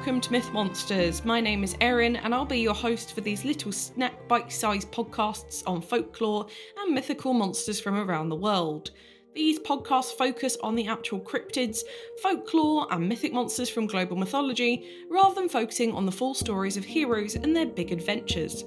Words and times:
welcome 0.00 0.18
to 0.18 0.32
Myth 0.32 0.50
Monsters. 0.54 1.26
My 1.26 1.42
name 1.42 1.62
is 1.62 1.76
Erin, 1.78 2.16
and 2.16 2.34
I'll 2.34 2.46
be 2.46 2.58
your 2.58 2.72
host 2.72 3.12
for 3.12 3.20
these 3.20 3.44
little 3.44 3.70
snack 3.70 4.26
bite 4.28 4.50
sized 4.50 4.90
podcasts 4.90 5.62
on 5.66 5.82
folklore 5.82 6.46
and 6.78 6.94
mythical 6.94 7.34
monsters 7.34 7.78
from 7.78 7.96
around 7.96 8.30
the 8.30 8.34
world. 8.34 8.92
These 9.34 9.58
podcasts 9.58 10.16
focus 10.16 10.56
on 10.62 10.74
the 10.74 10.86
actual 10.86 11.20
cryptids, 11.20 11.80
folklore, 12.22 12.86
and 12.90 13.10
mythic 13.10 13.34
monsters 13.34 13.68
from 13.68 13.86
global 13.86 14.16
mythology, 14.16 15.04
rather 15.10 15.34
than 15.34 15.50
focusing 15.50 15.92
on 15.92 16.06
the 16.06 16.12
full 16.12 16.32
stories 16.32 16.78
of 16.78 16.84
heroes 16.86 17.34
and 17.34 17.54
their 17.54 17.66
big 17.66 17.92
adventures. 17.92 18.64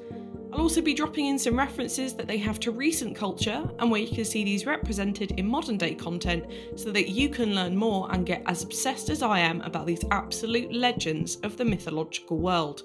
I'll 0.53 0.62
also 0.62 0.81
be 0.81 0.93
dropping 0.93 1.25
in 1.25 1.39
some 1.39 1.57
references 1.57 2.13
that 2.13 2.27
they 2.27 2.38
have 2.38 2.59
to 2.59 2.71
recent 2.71 3.16
culture 3.16 3.67
and 3.80 3.89
where 3.89 4.02
you 4.02 4.16
can 4.16 4.23
see 4.23 4.43
these 4.43 4.67
represented 4.67 5.31
in 5.31 5.48
modern 5.48 5.77
day 5.77 5.95
content 5.95 6.45
so 6.76 6.91
that 6.91 7.09
you 7.09 7.27
can 7.27 7.55
learn 7.55 7.76
more 7.76 8.07
and 8.12 8.23
get 8.23 8.43
as 8.45 8.62
obsessed 8.62 9.09
as 9.09 9.23
I 9.23 9.39
am 9.39 9.62
about 9.62 9.88
these 9.88 10.05
absolute 10.12 10.71
legends 10.71 11.38
of 11.38 11.57
the 11.57 11.66
mythological 11.66 12.38
world. 12.38 12.84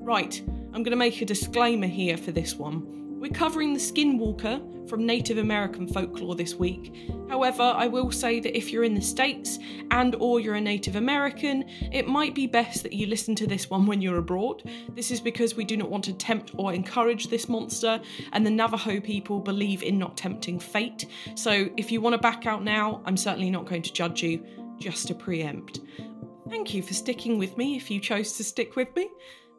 Right, 0.00 0.40
I'm 0.72 0.82
going 0.82 0.92
to 0.92 0.96
make 0.96 1.20
a 1.20 1.26
disclaimer 1.26 1.88
here 1.88 2.16
for 2.16 2.32
this 2.32 2.54
one. 2.54 2.99
We're 3.20 3.30
covering 3.30 3.74
the 3.74 3.78
Skinwalker 3.78 4.88
from 4.88 5.04
Native 5.04 5.36
American 5.36 5.86
folklore 5.86 6.34
this 6.34 6.54
week. 6.54 7.10
However, 7.28 7.62
I 7.62 7.86
will 7.86 8.10
say 8.10 8.40
that 8.40 8.56
if 8.56 8.72
you're 8.72 8.82
in 8.82 8.94
the 8.94 9.02
States 9.02 9.58
and 9.90 10.14
or 10.14 10.40
you're 10.40 10.54
a 10.54 10.60
Native 10.60 10.96
American, 10.96 11.68
it 11.92 12.08
might 12.08 12.34
be 12.34 12.46
best 12.46 12.82
that 12.82 12.94
you 12.94 13.06
listen 13.06 13.34
to 13.34 13.46
this 13.46 13.68
one 13.68 13.84
when 13.84 14.00
you're 14.00 14.16
abroad. 14.16 14.62
This 14.94 15.10
is 15.10 15.20
because 15.20 15.54
we 15.54 15.66
do 15.66 15.76
not 15.76 15.90
want 15.90 16.04
to 16.04 16.14
tempt 16.14 16.52
or 16.56 16.72
encourage 16.72 17.28
this 17.28 17.46
monster, 17.46 18.00
and 18.32 18.46
the 18.46 18.50
Navajo 18.50 19.00
people 19.00 19.38
believe 19.38 19.82
in 19.82 19.98
not 19.98 20.16
tempting 20.16 20.58
fate. 20.58 21.04
So 21.34 21.68
if 21.76 21.92
you 21.92 22.00
want 22.00 22.14
to 22.14 22.18
back 22.18 22.46
out 22.46 22.64
now, 22.64 23.02
I'm 23.04 23.18
certainly 23.18 23.50
not 23.50 23.66
going 23.66 23.82
to 23.82 23.92
judge 23.92 24.22
you, 24.22 24.42
just 24.78 25.08
to 25.08 25.14
preempt. 25.14 25.80
Thank 26.48 26.72
you 26.72 26.82
for 26.82 26.94
sticking 26.94 27.38
with 27.38 27.58
me 27.58 27.76
if 27.76 27.90
you 27.90 28.00
chose 28.00 28.32
to 28.38 28.44
stick 28.44 28.76
with 28.76 28.88
me. 28.96 29.10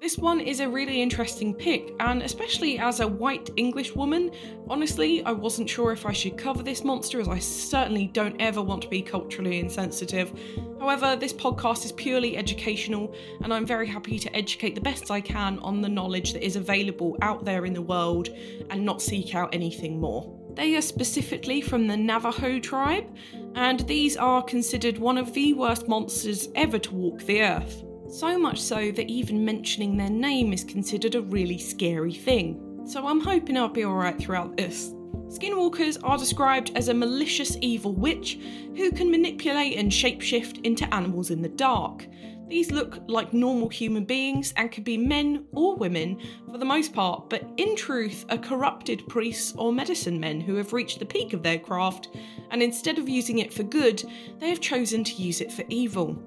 This 0.01 0.17
one 0.17 0.39
is 0.39 0.61
a 0.61 0.67
really 0.67 0.99
interesting 0.99 1.53
pick, 1.53 1.93
and 1.99 2.23
especially 2.23 2.79
as 2.79 3.01
a 3.01 3.07
white 3.07 3.51
English 3.55 3.93
woman, 3.95 4.31
honestly, 4.67 5.23
I 5.23 5.31
wasn't 5.31 5.69
sure 5.69 5.91
if 5.91 6.07
I 6.07 6.11
should 6.11 6.39
cover 6.39 6.63
this 6.63 6.83
monster 6.83 7.21
as 7.21 7.27
I 7.27 7.37
certainly 7.37 8.07
don't 8.07 8.41
ever 8.41 8.63
want 8.63 8.81
to 8.81 8.87
be 8.87 9.03
culturally 9.03 9.59
insensitive. 9.59 10.33
However, 10.79 11.15
this 11.15 11.33
podcast 11.33 11.85
is 11.85 11.91
purely 11.91 12.35
educational, 12.35 13.13
and 13.43 13.53
I'm 13.53 13.63
very 13.63 13.85
happy 13.85 14.17
to 14.17 14.35
educate 14.35 14.73
the 14.73 14.81
best 14.81 15.11
I 15.11 15.21
can 15.21 15.59
on 15.59 15.81
the 15.81 15.89
knowledge 15.89 16.33
that 16.33 16.43
is 16.43 16.55
available 16.55 17.15
out 17.21 17.45
there 17.45 17.67
in 17.67 17.73
the 17.73 17.83
world 17.83 18.29
and 18.71 18.83
not 18.83 19.03
seek 19.03 19.35
out 19.35 19.53
anything 19.53 20.01
more. 20.01 20.35
They 20.55 20.75
are 20.77 20.81
specifically 20.81 21.61
from 21.61 21.85
the 21.85 21.95
Navajo 21.95 22.57
tribe, 22.57 23.05
and 23.53 23.81
these 23.81 24.17
are 24.17 24.41
considered 24.41 24.97
one 24.97 25.19
of 25.19 25.35
the 25.35 25.53
worst 25.53 25.87
monsters 25.87 26.49
ever 26.55 26.79
to 26.79 26.95
walk 26.95 27.21
the 27.21 27.43
earth. 27.43 27.83
So 28.11 28.37
much 28.37 28.59
so 28.59 28.91
that 28.91 29.09
even 29.09 29.45
mentioning 29.45 29.95
their 29.95 30.09
name 30.09 30.51
is 30.51 30.65
considered 30.65 31.15
a 31.15 31.21
really 31.21 31.57
scary 31.57 32.13
thing. 32.13 32.81
So 32.85 33.07
I'm 33.07 33.21
hoping 33.21 33.55
I'll 33.55 33.69
be 33.69 33.85
alright 33.85 34.19
throughout 34.19 34.57
this. 34.57 34.93
Skinwalkers 35.29 35.97
are 36.03 36.17
described 36.17 36.73
as 36.75 36.89
a 36.89 36.93
malicious 36.93 37.55
evil 37.61 37.93
witch 37.93 38.37
who 38.75 38.91
can 38.91 39.09
manipulate 39.09 39.77
and 39.77 39.89
shapeshift 39.89 40.59
into 40.65 40.93
animals 40.93 41.31
in 41.31 41.41
the 41.41 41.47
dark. 41.47 42.05
These 42.49 42.69
look 42.69 42.99
like 43.07 43.31
normal 43.31 43.69
human 43.69 44.03
beings 44.03 44.53
and 44.57 44.69
could 44.69 44.83
be 44.83 44.97
men 44.97 45.45
or 45.53 45.77
women 45.77 46.19
for 46.51 46.57
the 46.57 46.65
most 46.65 46.93
part, 46.93 47.29
but 47.29 47.49
in 47.55 47.77
truth 47.77 48.25
are 48.29 48.37
corrupted 48.37 49.07
priests 49.07 49.53
or 49.57 49.71
medicine 49.71 50.19
men 50.19 50.41
who 50.41 50.55
have 50.55 50.73
reached 50.73 50.99
the 50.99 51.05
peak 51.05 51.31
of 51.31 51.43
their 51.43 51.59
craft, 51.59 52.09
and 52.49 52.61
instead 52.61 52.97
of 52.97 53.07
using 53.07 53.39
it 53.39 53.53
for 53.53 53.63
good, 53.63 54.03
they 54.39 54.49
have 54.49 54.59
chosen 54.59 55.01
to 55.05 55.13
use 55.13 55.39
it 55.39 55.49
for 55.49 55.63
evil. 55.69 56.21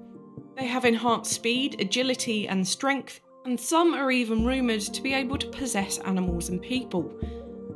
They 0.55 0.67
have 0.67 0.85
enhanced 0.85 1.33
speed, 1.33 1.81
agility, 1.81 2.47
and 2.47 2.65
strength, 2.65 3.19
and 3.43 3.59
some 3.59 3.93
are 3.93 4.09
even 4.09 4.45
rumoured 4.45 4.81
to 4.81 5.01
be 5.01 5.13
able 5.13 5.37
to 5.37 5.47
possess 5.47 5.97
animals 5.99 6.47
and 6.47 6.61
people. 6.61 7.13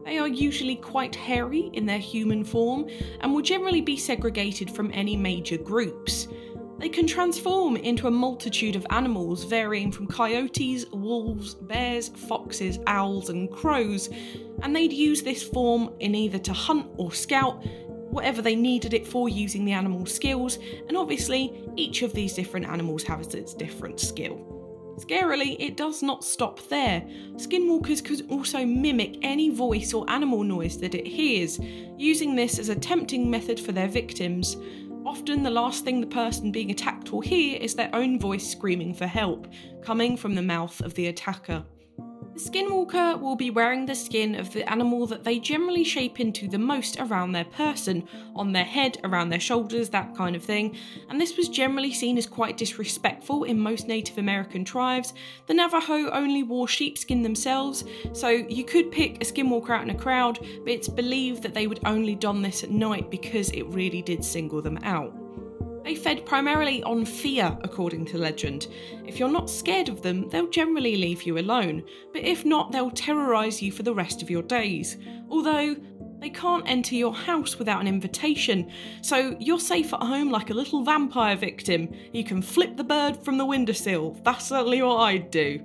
They 0.06 0.18
are 0.18 0.30
usually 0.30 0.78
quite 0.78 1.14
hairy 1.14 1.70
in 1.74 1.86
their 1.86 2.00
human 2.00 2.44
form 2.44 2.88
and 3.20 3.34
will 3.34 3.42
generally 3.42 3.82
be 3.82 3.98
segregated 3.98 4.72
from 4.72 4.92
any 4.94 5.18
major 5.18 5.58
groups. 5.58 6.30
They 6.80 6.88
can 6.88 7.06
transform 7.06 7.76
into 7.76 8.08
a 8.08 8.12
multitude 8.12 8.78
of 8.78 8.88
animals, 8.92 9.44
varying 9.44 9.92
from 9.92 10.08
coyotes, 10.08 10.86
wolves, 10.94 11.56
bears, 11.56 12.08
foxes, 12.08 12.80
owls, 12.88 13.30
and 13.30 13.52
crows, 13.52 14.10
and 14.64 14.74
they'd 14.74 14.94
use 14.94 15.22
this 15.22 15.44
form 15.44 15.94
in 16.00 16.16
either 16.16 16.40
to 16.40 16.54
hunt 16.54 16.88
or 16.96 17.12
scout, 17.12 17.62
whatever 18.10 18.42
they 18.42 18.56
needed 18.56 18.94
it 18.94 19.08
for 19.08 19.30
using 19.30 19.66
the 19.66 19.72
animal's 19.72 20.14
skills, 20.14 20.58
and 20.88 20.98
obviously, 20.98 21.54
each 21.76 22.02
of 22.02 22.14
these 22.14 22.34
different 22.34 22.68
animals 22.68 23.04
has 23.04 23.34
its 23.34 23.54
different 23.54 24.00
skill. 24.00 24.56
Scarily, 25.00 25.56
it 25.60 25.78
does 25.78 26.04
not 26.04 26.26
stop 26.26 26.60
there. 26.68 27.02
Skinwalkers 27.36 28.04
could 28.04 28.30
also 28.30 28.66
mimic 28.66 29.18
any 29.22 29.50
voice 29.50 29.94
or 29.94 30.10
animal 30.10 30.44
noise 30.44 30.78
that 30.80 30.94
it 30.94 31.08
hears, 31.08 31.58
using 31.98 32.36
this 32.36 32.60
as 32.60 32.70
a 32.70 32.76
tempting 32.76 33.30
method 33.30 33.60
for 33.60 33.72
their 33.72 33.88
victims. 33.88 34.58
Often, 35.06 35.44
the 35.44 35.50
last 35.50 35.86
thing 35.86 36.02
the 36.02 36.08
person 36.08 36.52
being 36.52 36.72
attacked 36.72 37.12
will 37.12 37.22
hear 37.22 37.58
is 37.62 37.76
their 37.76 37.90
own 37.94 38.20
voice 38.20 38.46
screaming 38.46 38.94
for 38.94 39.08
help, 39.08 39.48
coming 39.82 40.18
from 40.18 40.36
the 40.36 40.42
mouth 40.42 40.82
of 40.82 40.94
the 40.96 41.08
attacker. 41.08 41.64
The 42.34 42.40
skinwalker 42.40 43.20
will 43.20 43.36
be 43.36 43.50
wearing 43.50 43.86
the 43.86 43.96
skin 43.96 44.36
of 44.36 44.54
the 44.54 44.70
animal 44.70 45.06
that 45.08 45.24
they 45.24 45.40
generally 45.40 45.84
shape 45.84 46.20
into 46.20 46.48
the 46.48 46.58
most 46.58 47.00
around 47.00 47.34
their 47.34 47.44
person, 47.44 48.08
on 48.36 48.54
their 48.54 48.64
head, 48.64 48.98
around 49.04 49.30
their 49.30 49.40
shoulders, 49.40 49.90
that 49.90 50.16
kind 50.16 50.36
of 50.36 50.44
thing, 50.44 50.78
and 51.10 51.20
this 51.20 51.36
was 51.36 51.50
generally 51.50 51.92
seen 51.92 52.18
as 52.18 52.26
quite 52.26 52.56
disrespectful 52.56 53.44
in 53.44 53.60
most 53.60 53.88
Native 53.88 54.18
American 54.18 54.64
tribes. 54.64 55.14
The 55.48 55.54
Navajo 55.54 56.10
only 56.12 56.44
wore 56.44 56.68
sheepskin 56.68 57.24
themselves, 57.24 57.84
so 58.14 58.30
you 58.30 58.64
could 58.64 58.92
pick 58.92 59.16
a 59.18 59.26
skinwalker 59.26 59.72
out 59.72 59.84
in 59.84 59.90
a 59.90 59.96
crowd, 59.96 60.40
but 60.40 60.72
it's 60.72 60.88
believed 60.88 61.44
that 61.44 61.54
they 61.54 61.68
would 61.68 61.82
only 61.86 62.16
don 62.16 62.42
this 62.42 62.64
at 62.64 62.72
night 62.72 63.12
because 63.12 63.50
it 63.52 63.64
really 63.64 64.02
did 64.02 64.24
single 64.24 64.62
them 64.62 64.80
out. 64.84 65.19
They 65.90 65.96
fed 65.96 66.24
primarily 66.24 66.84
on 66.84 67.04
fear, 67.04 67.58
according 67.64 68.06
to 68.06 68.20
legend. 68.20 68.68
If 69.08 69.18
you're 69.18 69.28
not 69.28 69.50
scared 69.50 69.90
of 69.90 70.04
them, 70.04 70.30
they'll 70.30 70.48
generally 70.48 70.96
leave 70.96 71.24
you 71.24 71.40
alone, 71.40 71.82
but 72.14 72.22
if 72.22 72.46
not, 72.46 72.72
they'll 72.72 72.92
terrorise 72.92 73.60
you 73.60 73.72
for 73.72 73.82
the 73.82 73.96
rest 73.96 74.22
of 74.22 74.30
your 74.30 74.44
days. 74.44 74.98
Although, 75.32 75.76
they 76.20 76.30
can't 76.30 76.70
enter 76.70 76.94
your 76.94 77.16
house 77.16 77.58
without 77.58 77.82
an 77.82 77.88
invitation, 77.88 78.72
so 79.02 79.36
you're 79.40 79.60
safe 79.60 79.92
at 79.92 80.04
home 80.04 80.30
like 80.30 80.52
a 80.52 80.54
little 80.54 80.84
vampire 80.84 81.36
victim. 81.36 81.92
You 82.14 82.24
can 82.24 82.44
flip 82.44 82.78
the 82.78 82.84
bird 82.84 83.18
from 83.18 83.40
the 83.40 83.46
windowsill. 83.48 84.22
That's 84.24 84.46
certainly 84.46 84.84
what 84.84 84.98
I'd 84.98 85.32
do. 85.32 85.60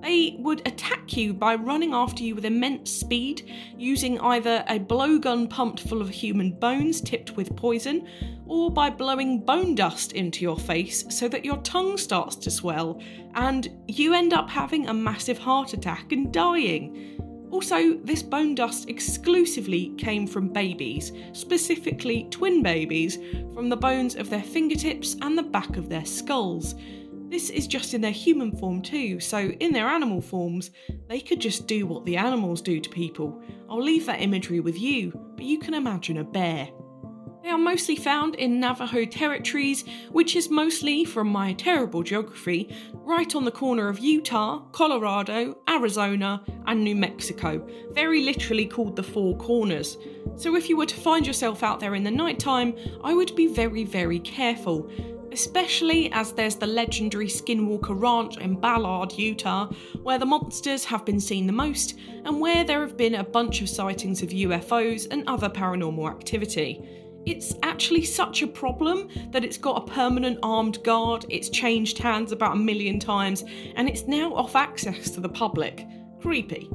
They 0.00 0.36
would 0.38 0.66
attack 0.66 1.16
you 1.16 1.34
by 1.34 1.56
running 1.56 1.92
after 1.92 2.22
you 2.22 2.34
with 2.34 2.44
immense 2.44 2.90
speed, 2.90 3.50
using 3.76 4.20
either 4.20 4.64
a 4.68 4.78
blowgun 4.78 5.50
pumped 5.50 5.80
full 5.80 6.00
of 6.00 6.08
human 6.08 6.52
bones 6.52 7.00
tipped 7.00 7.36
with 7.36 7.56
poison, 7.56 8.06
or 8.46 8.70
by 8.70 8.90
blowing 8.90 9.40
bone 9.40 9.74
dust 9.74 10.12
into 10.12 10.42
your 10.42 10.58
face 10.58 11.04
so 11.10 11.28
that 11.28 11.44
your 11.44 11.58
tongue 11.58 11.98
starts 11.98 12.36
to 12.36 12.50
swell 12.50 13.00
and 13.34 13.68
you 13.86 14.14
end 14.14 14.32
up 14.32 14.48
having 14.48 14.88
a 14.88 14.94
massive 14.94 15.38
heart 15.38 15.72
attack 15.72 16.12
and 16.12 16.32
dying. 16.32 17.18
Also, 17.50 17.94
this 18.04 18.22
bone 18.22 18.54
dust 18.54 18.88
exclusively 18.88 19.94
came 19.96 20.26
from 20.26 20.48
babies, 20.48 21.12
specifically 21.32 22.26
twin 22.30 22.62
babies, 22.62 23.18
from 23.54 23.70
the 23.70 23.76
bones 23.76 24.16
of 24.16 24.28
their 24.28 24.42
fingertips 24.42 25.16
and 25.22 25.36
the 25.36 25.42
back 25.42 25.76
of 25.76 25.88
their 25.88 26.04
skulls. 26.04 26.74
This 27.28 27.50
is 27.50 27.66
just 27.66 27.92
in 27.92 28.00
their 28.00 28.10
human 28.10 28.56
form 28.56 28.80
too, 28.80 29.20
so 29.20 29.38
in 29.38 29.72
their 29.72 29.86
animal 29.86 30.22
forms, 30.22 30.70
they 31.08 31.20
could 31.20 31.40
just 31.40 31.66
do 31.66 31.86
what 31.86 32.06
the 32.06 32.16
animals 32.16 32.62
do 32.62 32.80
to 32.80 32.88
people. 32.88 33.42
I'll 33.68 33.82
leave 33.82 34.06
that 34.06 34.22
imagery 34.22 34.60
with 34.60 34.80
you, 34.80 35.12
but 35.36 35.44
you 35.44 35.58
can 35.58 35.74
imagine 35.74 36.16
a 36.16 36.24
bear. 36.24 36.70
They 37.42 37.50
are 37.50 37.58
mostly 37.58 37.96
found 37.96 38.34
in 38.34 38.60
Navajo 38.60 39.04
territories, 39.04 39.84
which 40.10 40.36
is 40.36 40.48
mostly, 40.48 41.04
from 41.04 41.28
my 41.28 41.52
terrible 41.52 42.02
geography, 42.02 42.74
right 42.94 43.34
on 43.34 43.44
the 43.44 43.50
corner 43.50 43.88
of 43.88 43.98
Utah, 43.98 44.60
Colorado, 44.72 45.58
Arizona, 45.68 46.42
and 46.66 46.82
New 46.82 46.96
Mexico, 46.96 47.66
very 47.92 48.22
literally 48.22 48.66
called 48.66 48.96
the 48.96 49.02
Four 49.02 49.36
Corners. 49.36 49.98
So 50.36 50.56
if 50.56 50.68
you 50.68 50.78
were 50.78 50.86
to 50.86 50.96
find 50.96 51.26
yourself 51.26 51.62
out 51.62 51.78
there 51.78 51.94
in 51.94 52.04
the 52.04 52.10
nighttime, 52.10 52.74
I 53.04 53.12
would 53.12 53.36
be 53.36 53.46
very, 53.46 53.84
very 53.84 54.18
careful 54.20 54.90
especially 55.32 56.10
as 56.12 56.32
there's 56.32 56.56
the 56.56 56.66
legendary 56.66 57.26
Skinwalker 57.26 58.00
Ranch 58.00 58.36
in 58.38 58.58
Ballard, 58.58 59.12
Utah, 59.12 59.66
where 60.02 60.18
the 60.18 60.26
monsters 60.26 60.84
have 60.84 61.04
been 61.04 61.20
seen 61.20 61.46
the 61.46 61.52
most, 61.52 61.98
and 62.24 62.40
where 62.40 62.64
there 62.64 62.80
have 62.80 62.96
been 62.96 63.16
a 63.16 63.24
bunch 63.24 63.60
of 63.62 63.68
sightings 63.68 64.22
of 64.22 64.30
UFOs 64.30 65.06
and 65.10 65.28
other 65.28 65.48
paranormal 65.48 66.08
activity. 66.08 66.82
It's 67.26 67.54
actually 67.62 68.04
such 68.04 68.42
a 68.42 68.46
problem 68.46 69.08
that 69.32 69.44
it's 69.44 69.58
got 69.58 69.82
a 69.82 69.92
permanent 69.92 70.38
armed 70.42 70.82
guard, 70.82 71.26
it's 71.28 71.50
changed 71.50 71.98
hands 71.98 72.32
about 72.32 72.56
a 72.56 72.58
million 72.58 72.98
times, 72.98 73.44
and 73.76 73.88
it's 73.88 74.06
now 74.06 74.32
off 74.34 74.56
access 74.56 75.10
to 75.10 75.20
the 75.20 75.28
public. 75.28 75.86
Creepy. 76.20 76.70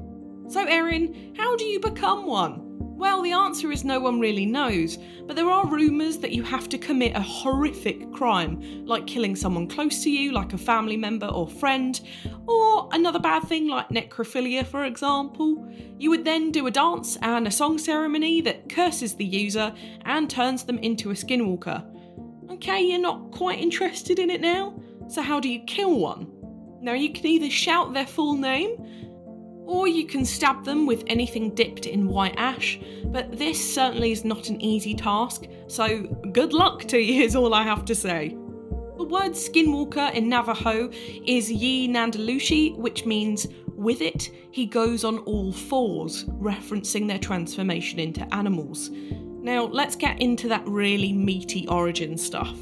So, 0.54 0.66
Erin, 0.66 1.34
how 1.36 1.56
do 1.56 1.66
you 1.66 1.80
become 1.80 2.28
one? 2.28 2.60
Well, 2.96 3.24
the 3.24 3.32
answer 3.32 3.72
is 3.72 3.84
no 3.84 4.00
one 4.00 4.20
really 4.20 4.46
knows, 4.46 5.00
but 5.26 5.36
there 5.36 5.50
are 5.50 5.66
rumours 5.66 6.20
that 6.20 6.32
you 6.32 6.44
have 6.44 6.70
to 6.70 6.78
commit 6.78 7.16
a 7.16 7.22
horrific 7.22 8.12
crime, 8.12 8.86
like 8.86 9.08
killing 9.08 9.36
someone 9.36 9.68
close 9.68 10.04
to 10.04 10.12
you, 10.12 10.32
like 10.32 10.54
a 10.54 10.58
family 10.60 10.96
member 10.96 11.26
or 11.26 11.48
friend, 11.48 12.00
or 12.46 12.88
another 12.92 13.18
bad 13.18 13.46
thing 13.46 13.68
like 13.68 13.90
necrophilia, 13.90 14.64
for 14.64 14.86
example. 14.86 15.68
You 15.98 16.12
would 16.12 16.24
then 16.24 16.52
do 16.52 16.68
a 16.68 16.72
dance 16.72 17.18
and 17.24 17.48
a 17.48 17.52
song 17.52 17.80
ceremony 17.80 18.40
that 18.42 18.70
curses 18.70 19.16
the 19.16 19.26
user 19.26 19.74
and 20.06 20.30
turns 20.30 20.66
them 20.66 20.78
into 20.78 21.10
a 21.10 21.16
skinwalker. 21.16 21.84
Okay, 22.52 22.80
you're 22.80 23.00
not 23.00 23.32
quite 23.32 23.58
interested 23.58 24.20
in 24.20 24.30
it 24.30 24.40
now? 24.40 24.80
So, 25.08 25.24
how 25.24 25.40
do 25.40 25.50
you 25.50 25.64
kill 25.64 25.98
one? 25.98 26.28
Now, 26.80 26.94
you 26.94 27.12
can 27.12 27.26
either 27.26 27.50
shout 27.50 27.96
their 27.96 28.06
full 28.06 28.36
name, 28.36 29.03
or 29.66 29.88
you 29.88 30.06
can 30.06 30.26
stab 30.26 30.66
them 30.66 30.86
with 30.86 31.04
anything 31.08 31.54
dipped 31.56 31.86
in 31.86 32.08
white 32.08 32.36
ash, 32.38 32.80
but 33.06 33.38
this 33.38 33.74
certainly 33.74 34.12
is 34.12 34.26
not 34.26 34.50
an 34.50 34.62
easy 34.62 34.94
task, 34.94 35.46
so 35.68 36.04
good 36.32 36.54
luck 36.54 36.84
to 36.86 37.00
you, 37.00 37.24
is 37.24 37.36
all 37.36 37.54
I 37.54 37.64
have 37.64 37.86
to 37.86 37.96
say. 37.96 38.30
The 38.98 39.04
word 39.04 39.32
skinwalker 39.32 40.14
in 40.14 40.30
Navajo 40.30 40.90
is 41.26 41.52
yee 41.52 41.88
naaldlooshii, 41.88 42.78
which 42.78 43.06
means 43.06 43.48
with 43.76 44.02
it, 44.02 44.30
he 44.52 44.66
goes 44.66 45.04
on 45.04 45.18
all 45.20 45.52
fours, 45.52 46.26
referencing 46.26 47.08
their 47.08 47.20
transformation 47.20 48.00
into 48.00 48.34
animals. 48.34 48.92
Now, 48.92 49.66
let's 49.66 49.96
get 49.96 50.22
into 50.22 50.48
that 50.48 50.66
really 50.66 51.12
meaty 51.12 51.68
origin 51.68 52.18
stuff. 52.18 52.58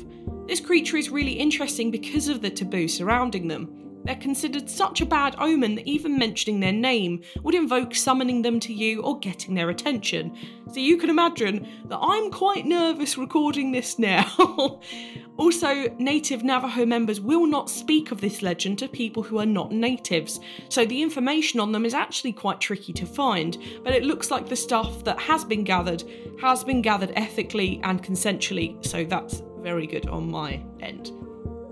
This 0.47 0.59
creature 0.59 0.97
is 0.97 1.11
really 1.11 1.33
interesting 1.33 1.91
because 1.91 2.27
of 2.27 2.41
the 2.41 2.49
taboo 2.49 2.87
surrounding 2.87 3.47
them. 3.47 3.80
They're 4.03 4.15
considered 4.15 4.69
such 4.69 5.01
a 5.01 5.05
bad 5.05 5.35
omen 5.37 5.75
that 5.75 5.87
even 5.87 6.17
mentioning 6.17 6.59
their 6.59 6.71
name 6.71 7.21
would 7.43 7.55
invoke 7.55 7.93
summoning 7.93 8.41
them 8.41 8.59
to 8.61 8.73
you 8.73 9.01
or 9.01 9.19
getting 9.19 9.53
their 9.53 9.69
attention. 9.69 10.35
So 10.71 10.79
you 10.79 10.97
can 10.97 11.09
imagine 11.09 11.67
that 11.85 11.99
I'm 12.01 12.31
quite 12.31 12.65
nervous 12.65 13.17
recording 13.17 13.71
this 13.71 13.99
now. 13.99 14.79
also, 15.37 15.89
native 15.97 16.43
Navajo 16.43 16.85
members 16.85 17.19
will 17.19 17.45
not 17.45 17.69
speak 17.69 18.11
of 18.11 18.21
this 18.21 18.41
legend 18.41 18.79
to 18.79 18.87
people 18.87 19.21
who 19.21 19.39
are 19.39 19.45
not 19.45 19.71
natives, 19.71 20.39
so 20.69 20.85
the 20.85 21.01
information 21.01 21.59
on 21.59 21.71
them 21.71 21.85
is 21.85 21.93
actually 21.93 22.33
quite 22.33 22.59
tricky 22.59 22.93
to 22.93 23.05
find, 23.05 23.57
but 23.83 23.93
it 23.93 24.03
looks 24.03 24.31
like 24.31 24.47
the 24.47 24.55
stuff 24.55 25.03
that 25.03 25.19
has 25.19 25.43
been 25.43 25.63
gathered 25.63 26.03
has 26.39 26.63
been 26.63 26.81
gathered 26.81 27.11
ethically 27.15 27.79
and 27.83 28.01
consensually, 28.03 28.83
so 28.85 29.03
that's 29.03 29.43
very 29.59 29.85
good 29.85 30.07
on 30.07 30.29
my 30.29 30.63
end. 30.79 31.11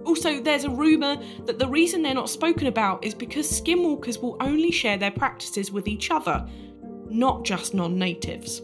Also, 0.10 0.42
there's 0.42 0.64
a 0.64 0.70
rumour 0.72 1.18
that 1.46 1.60
the 1.60 1.68
reason 1.68 2.02
they're 2.02 2.16
not 2.16 2.32
spoken 2.32 2.66
about 2.66 3.06
is 3.06 3.14
because 3.14 3.62
skinwalkers 3.62 4.20
will 4.20 4.38
only 4.40 4.72
share 4.72 4.98
their 4.98 5.12
practices 5.12 5.72
with 5.72 5.88
each 5.88 6.10
other, 6.10 6.50
not 7.12 7.46
just 7.46 7.76
non 7.76 7.96
natives. 8.00 8.64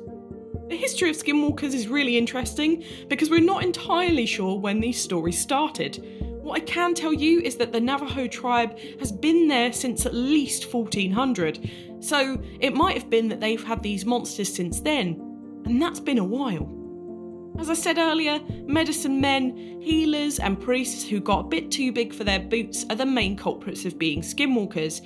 The 0.69 0.75
history 0.75 1.11
of 1.11 1.15
skinwalkers 1.15 1.75
is 1.75 1.87
really 1.87 2.17
interesting 2.17 2.83
because 3.09 3.29
we're 3.29 3.41
not 3.41 3.63
entirely 3.63 4.25
sure 4.25 4.59
when 4.59 4.79
these 4.79 4.99
stories 4.99 5.39
started. 5.39 6.03
What 6.41 6.59
I 6.59 6.65
can 6.65 6.95
tell 6.95 7.13
you 7.13 7.41
is 7.41 7.57
that 7.57 7.71
the 7.71 7.79
Navajo 7.79 8.25
tribe 8.25 8.79
has 8.99 9.11
been 9.11 9.47
there 9.47 9.71
since 9.71 10.07
at 10.07 10.15
least 10.15 10.73
1400, 10.73 11.99
so 11.99 12.41
it 12.59 12.73
might 12.73 12.97
have 12.97 13.11
been 13.11 13.27
that 13.27 13.39
they've 13.39 13.63
had 13.63 13.83
these 13.83 14.03
monsters 14.03 14.51
since 14.51 14.81
then, 14.81 15.21
and 15.65 15.79
that's 15.79 15.99
been 15.99 16.17
a 16.17 16.23
while. 16.23 16.84
As 17.57 17.69
I 17.69 17.73
said 17.73 17.97
earlier, 17.97 18.39
medicine 18.65 19.21
men, 19.21 19.81
healers, 19.81 20.39
and 20.39 20.59
priests 20.59 21.07
who 21.07 21.19
got 21.21 21.45
a 21.45 21.47
bit 21.47 21.71
too 21.71 21.91
big 21.91 22.13
for 22.13 22.23
their 22.23 22.39
boots 22.39 22.85
are 22.89 22.95
the 22.95 23.05
main 23.05 23.37
culprits 23.37 23.85
of 23.85 23.97
being 23.97 24.21
skinwalkers. 24.21 25.01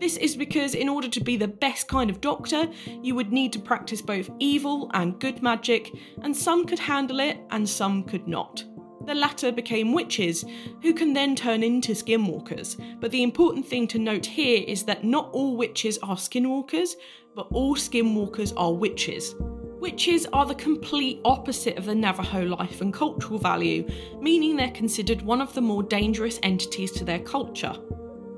This 0.00 0.16
is 0.16 0.34
because, 0.34 0.74
in 0.74 0.88
order 0.88 1.08
to 1.08 1.20
be 1.20 1.36
the 1.36 1.46
best 1.46 1.88
kind 1.88 2.08
of 2.08 2.22
doctor, 2.22 2.66
you 3.02 3.14
would 3.14 3.32
need 3.32 3.52
to 3.52 3.58
practice 3.58 4.00
both 4.00 4.30
evil 4.38 4.90
and 4.94 5.20
good 5.20 5.42
magic, 5.42 5.92
and 6.22 6.34
some 6.34 6.64
could 6.64 6.78
handle 6.78 7.20
it 7.20 7.38
and 7.50 7.68
some 7.68 8.02
could 8.04 8.26
not. 8.26 8.64
The 9.06 9.14
latter 9.14 9.52
became 9.52 9.92
witches, 9.92 10.44
who 10.82 10.94
can 10.94 11.12
then 11.12 11.36
turn 11.36 11.62
into 11.62 11.92
skinwalkers. 11.92 12.98
But 12.98 13.10
the 13.10 13.22
important 13.22 13.66
thing 13.66 13.86
to 13.88 13.98
note 13.98 14.24
here 14.24 14.64
is 14.66 14.84
that 14.84 15.04
not 15.04 15.30
all 15.32 15.54
witches 15.54 15.98
are 16.02 16.16
skinwalkers, 16.16 16.94
but 17.34 17.48
all 17.52 17.76
skinwalkers 17.76 18.54
are 18.56 18.72
witches. 18.72 19.34
Witches 19.80 20.26
are 20.34 20.44
the 20.44 20.54
complete 20.54 21.20
opposite 21.24 21.78
of 21.78 21.86
the 21.86 21.94
Navajo 21.94 22.44
life 22.44 22.82
and 22.82 22.92
cultural 22.92 23.38
value, 23.38 23.88
meaning 24.20 24.54
they're 24.54 24.70
considered 24.72 25.22
one 25.22 25.40
of 25.40 25.54
the 25.54 25.62
more 25.62 25.82
dangerous 25.82 26.38
entities 26.42 26.92
to 26.92 27.04
their 27.04 27.18
culture. 27.20 27.74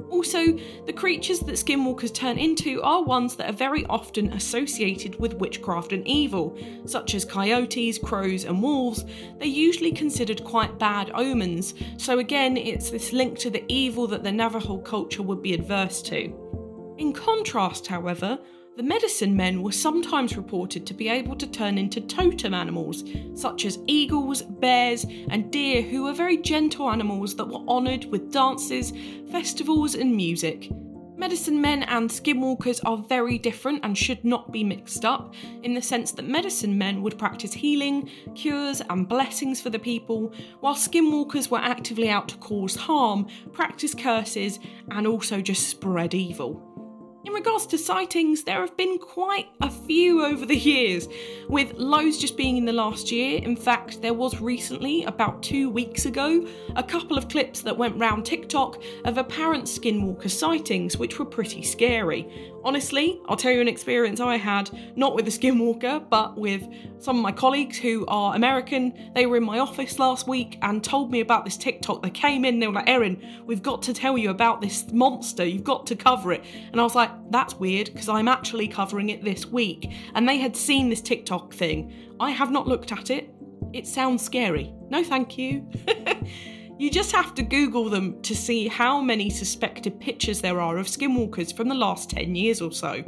Also, 0.08 0.56
the 0.86 0.92
creatures 0.92 1.40
that 1.40 1.56
skinwalkers 1.56 2.14
turn 2.14 2.38
into 2.38 2.80
are 2.82 3.02
ones 3.02 3.34
that 3.34 3.50
are 3.50 3.56
very 3.56 3.84
often 3.86 4.32
associated 4.34 5.18
with 5.18 5.34
witchcraft 5.34 5.92
and 5.92 6.06
evil, 6.06 6.56
such 6.84 7.16
as 7.16 7.24
coyotes, 7.24 7.98
crows, 7.98 8.44
and 8.44 8.62
wolves. 8.62 9.04
They're 9.38 9.48
usually 9.48 9.90
considered 9.90 10.44
quite 10.44 10.78
bad 10.78 11.10
omens, 11.12 11.74
so 11.96 12.20
again, 12.20 12.56
it's 12.56 12.90
this 12.90 13.12
link 13.12 13.36
to 13.40 13.50
the 13.50 13.64
evil 13.66 14.06
that 14.08 14.22
the 14.22 14.30
Navajo 14.30 14.78
culture 14.78 15.22
would 15.24 15.42
be 15.42 15.54
adverse 15.54 16.02
to. 16.02 16.94
In 16.98 17.12
contrast, 17.12 17.88
however, 17.88 18.38
the 18.76 18.82
medicine 18.82 19.36
men 19.36 19.62
were 19.62 19.72
sometimes 19.72 20.36
reported 20.36 20.86
to 20.86 20.94
be 20.94 21.08
able 21.08 21.36
to 21.36 21.46
turn 21.46 21.76
into 21.76 22.00
totem 22.00 22.54
animals, 22.54 23.04
such 23.34 23.66
as 23.66 23.78
eagles, 23.86 24.40
bears, 24.42 25.04
and 25.28 25.50
deer, 25.50 25.82
who 25.82 26.04
were 26.04 26.14
very 26.14 26.38
gentle 26.38 26.88
animals 26.88 27.36
that 27.36 27.46
were 27.46 27.66
honoured 27.68 28.06
with 28.06 28.32
dances, 28.32 28.92
festivals, 29.30 29.94
and 29.94 30.16
music. 30.16 30.70
Medicine 31.18 31.60
men 31.60 31.82
and 31.84 32.08
skinwalkers 32.08 32.80
are 32.86 32.96
very 32.96 33.38
different 33.38 33.84
and 33.84 33.96
should 33.96 34.24
not 34.24 34.50
be 34.50 34.64
mixed 34.64 35.04
up, 35.04 35.34
in 35.62 35.74
the 35.74 35.82
sense 35.82 36.10
that 36.12 36.26
medicine 36.26 36.76
men 36.76 37.02
would 37.02 37.18
practice 37.18 37.52
healing, 37.52 38.08
cures, 38.34 38.80
and 38.88 39.06
blessings 39.06 39.60
for 39.60 39.68
the 39.68 39.78
people, 39.78 40.32
while 40.60 40.74
skinwalkers 40.74 41.50
were 41.50 41.58
actively 41.58 42.08
out 42.08 42.26
to 42.26 42.36
cause 42.38 42.74
harm, 42.74 43.28
practice 43.52 43.94
curses, 43.94 44.58
and 44.90 45.06
also 45.06 45.42
just 45.42 45.68
spread 45.68 46.14
evil. 46.14 46.71
In 47.24 47.32
regards 47.32 47.66
to 47.66 47.78
sightings, 47.78 48.42
there 48.42 48.60
have 48.60 48.76
been 48.76 48.98
quite 48.98 49.46
a 49.60 49.70
few 49.70 50.24
over 50.24 50.44
the 50.44 50.56
years, 50.56 51.06
with 51.48 51.72
lows 51.74 52.18
just 52.18 52.36
being 52.36 52.56
in 52.56 52.64
the 52.64 52.72
last 52.72 53.12
year. 53.12 53.40
In 53.40 53.54
fact, 53.54 54.02
there 54.02 54.12
was 54.12 54.40
recently, 54.40 55.04
about 55.04 55.40
two 55.40 55.70
weeks 55.70 56.04
ago, 56.04 56.44
a 56.74 56.82
couple 56.82 57.16
of 57.16 57.28
clips 57.28 57.60
that 57.62 57.78
went 57.78 57.96
round 57.96 58.26
TikTok 58.26 58.82
of 59.04 59.18
apparent 59.18 59.66
skinwalker 59.66 60.28
sightings, 60.28 60.96
which 60.96 61.20
were 61.20 61.24
pretty 61.24 61.62
scary. 61.62 62.50
Honestly, 62.64 63.20
I'll 63.28 63.36
tell 63.36 63.52
you 63.52 63.60
an 63.60 63.68
experience 63.68 64.18
I 64.18 64.36
had, 64.36 64.70
not 64.96 65.14
with 65.14 65.28
a 65.28 65.30
skinwalker, 65.30 66.08
but 66.08 66.36
with 66.36 66.66
some 66.98 67.16
of 67.16 67.22
my 67.22 67.32
colleagues 67.32 67.78
who 67.78 68.04
are 68.06 68.34
American. 68.34 69.12
They 69.14 69.26
were 69.26 69.36
in 69.36 69.44
my 69.44 69.60
office 69.60 70.00
last 70.00 70.26
week 70.26 70.58
and 70.62 70.82
told 70.82 71.12
me 71.12 71.20
about 71.20 71.44
this 71.44 71.56
TikTok. 71.56 72.02
They 72.02 72.10
came 72.10 72.44
in, 72.44 72.58
they 72.58 72.66
were 72.66 72.74
like, 72.74 72.88
Erin, 72.88 73.42
we've 73.46 73.62
got 73.62 73.82
to 73.82 73.94
tell 73.94 74.18
you 74.18 74.30
about 74.30 74.60
this 74.60 74.90
monster, 74.92 75.44
you've 75.44 75.64
got 75.64 75.86
to 75.86 75.96
cover 75.96 76.32
it. 76.32 76.44
And 76.72 76.80
I 76.80 76.84
was 76.84 76.96
like, 76.96 77.11
that's 77.30 77.54
weird 77.54 77.90
because 77.92 78.08
I'm 78.08 78.28
actually 78.28 78.68
covering 78.68 79.10
it 79.10 79.24
this 79.24 79.46
week. 79.46 79.92
And 80.14 80.28
they 80.28 80.38
had 80.38 80.56
seen 80.56 80.88
this 80.88 81.00
TikTok 81.00 81.52
thing. 81.54 81.92
I 82.20 82.30
have 82.30 82.50
not 82.50 82.68
looked 82.68 82.92
at 82.92 83.10
it. 83.10 83.34
It 83.72 83.86
sounds 83.86 84.22
scary. 84.22 84.72
No, 84.90 85.02
thank 85.02 85.38
you. 85.38 85.68
You 86.82 86.90
just 86.90 87.12
have 87.12 87.32
to 87.36 87.44
Google 87.44 87.88
them 87.88 88.20
to 88.22 88.34
see 88.34 88.66
how 88.66 89.00
many 89.00 89.30
suspected 89.30 90.00
pictures 90.00 90.40
there 90.40 90.60
are 90.60 90.78
of 90.78 90.88
skinwalkers 90.88 91.56
from 91.56 91.68
the 91.68 91.76
last 91.76 92.10
10 92.10 92.34
years 92.34 92.60
or 92.60 92.72
so. 92.72 93.04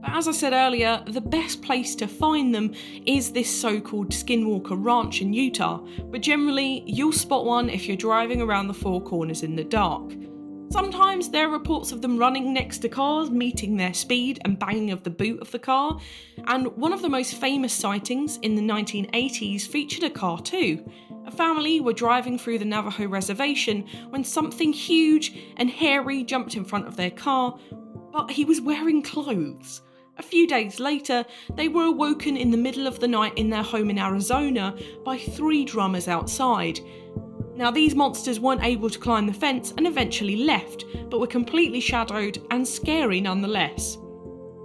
But 0.00 0.12
as 0.12 0.28
I 0.28 0.32
said 0.32 0.54
earlier, 0.54 1.02
the 1.06 1.20
best 1.20 1.60
place 1.60 1.94
to 1.96 2.08
find 2.08 2.54
them 2.54 2.72
is 3.04 3.30
this 3.30 3.54
so 3.54 3.82
called 3.82 4.12
Skinwalker 4.12 4.82
Ranch 4.82 5.20
in 5.20 5.34
Utah, 5.34 5.86
but 6.06 6.22
generally 6.22 6.84
you'll 6.86 7.12
spot 7.12 7.44
one 7.44 7.68
if 7.68 7.86
you're 7.86 7.98
driving 7.98 8.40
around 8.40 8.68
the 8.68 8.74
Four 8.74 9.02
Corners 9.02 9.42
in 9.42 9.56
the 9.56 9.64
dark. 9.64 10.14
Sometimes 10.72 11.28
there 11.28 11.48
are 11.48 11.52
reports 11.52 11.92
of 11.92 12.00
them 12.00 12.16
running 12.16 12.54
next 12.54 12.78
to 12.78 12.88
cars, 12.88 13.30
meeting 13.30 13.76
their 13.76 13.92
speed 13.92 14.38
and 14.42 14.58
banging 14.58 14.90
of 14.90 15.02
the 15.02 15.10
boot 15.10 15.42
of 15.42 15.50
the 15.50 15.58
car, 15.58 16.00
and 16.46 16.66
one 16.78 16.94
of 16.94 17.02
the 17.02 17.10
most 17.10 17.34
famous 17.34 17.74
sightings 17.74 18.38
in 18.38 18.54
the 18.54 18.62
1980s 18.62 19.66
featured 19.66 20.02
a 20.02 20.08
car 20.08 20.40
too. 20.40 20.82
A 21.26 21.30
family 21.30 21.80
were 21.80 21.92
driving 21.92 22.38
through 22.38 22.58
the 22.58 22.64
Navajo 22.64 23.06
reservation 23.06 23.86
when 24.08 24.24
something 24.24 24.72
huge 24.72 25.36
and 25.58 25.68
hairy 25.68 26.24
jumped 26.24 26.56
in 26.56 26.64
front 26.64 26.88
of 26.88 26.96
their 26.96 27.10
car, 27.10 27.58
but 28.10 28.30
he 28.30 28.46
was 28.46 28.62
wearing 28.62 29.02
clothes. 29.02 29.82
A 30.16 30.22
few 30.22 30.46
days 30.46 30.80
later, 30.80 31.26
they 31.54 31.68
were 31.68 31.84
awoken 31.84 32.34
in 32.38 32.50
the 32.50 32.56
middle 32.56 32.86
of 32.86 32.98
the 32.98 33.08
night 33.08 33.36
in 33.36 33.50
their 33.50 33.62
home 33.62 33.90
in 33.90 33.98
Arizona 33.98 34.74
by 35.04 35.18
three 35.18 35.66
drummers 35.66 36.08
outside. 36.08 36.80
Now, 37.62 37.70
these 37.70 37.94
monsters 37.94 38.40
weren't 38.40 38.64
able 38.64 38.90
to 38.90 38.98
climb 38.98 39.24
the 39.28 39.32
fence 39.32 39.72
and 39.76 39.86
eventually 39.86 40.34
left, 40.34 40.84
but 41.08 41.20
were 41.20 41.28
completely 41.28 41.78
shadowed 41.78 42.44
and 42.50 42.66
scary 42.66 43.20
nonetheless. 43.20 43.98